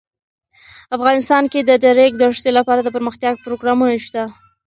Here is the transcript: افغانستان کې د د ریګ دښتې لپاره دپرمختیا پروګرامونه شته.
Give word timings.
افغانستان 0.95 1.43
کې 1.51 1.59
د 1.63 1.71
د 1.83 1.85
ریګ 1.97 2.13
دښتې 2.21 2.51
لپاره 2.57 2.81
دپرمختیا 2.83 3.29
پروګرامونه 3.45 3.93
شته. 4.05 4.23